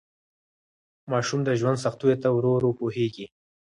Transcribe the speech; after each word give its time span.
ماشوم 1.11 1.41
د 1.45 1.49
ژوند 1.59 1.81
سختیو 1.85 2.19
ته 2.23 2.27
ورو 2.31 2.51
ورو 2.55 2.71
پوهیږي. 2.79 3.25